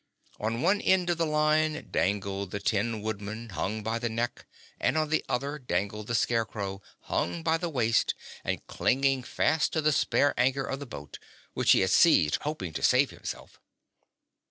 On 0.39 0.63
one 0.63 0.81
end 0.81 1.11
of 1.11 1.19
the 1.19 1.27
line 1.27 1.89
dangled 1.91 2.49
the 2.49 2.59
Tin 2.59 3.03
Woodman, 3.03 3.49
hung 3.49 3.83
by 3.83 3.99
the 3.99 4.09
neck, 4.09 4.47
and 4.79 4.97
on 4.97 5.09
the 5.11 5.23
other 5.29 5.59
dangled 5.59 6.07
the 6.07 6.15
Scarecrow, 6.15 6.81
hung 7.01 7.43
by 7.43 7.59
the 7.59 7.69
waist 7.69 8.15
and 8.43 8.65
clinging 8.65 9.21
fast 9.21 9.71
to 9.73 9.79
the 9.79 9.91
spare 9.93 10.33
anchor 10.39 10.63
of 10.65 10.79
the 10.79 10.87
boat, 10.87 11.19
which 11.53 11.73
he 11.73 11.81
had 11.81 11.91
seized 11.91 12.39
hoping 12.41 12.73
to 12.73 12.81
save 12.81 13.11
himself. 13.11 13.59